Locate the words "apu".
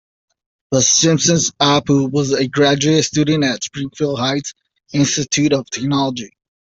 1.61-2.09